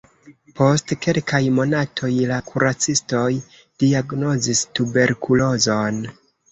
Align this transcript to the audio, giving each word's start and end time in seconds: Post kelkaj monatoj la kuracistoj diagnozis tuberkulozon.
Post 0.59 0.93
kelkaj 1.05 1.41
monatoj 1.59 2.11
la 2.33 2.41
kuracistoj 2.49 3.23
diagnozis 3.85 4.67
tuberkulozon. 4.81 6.07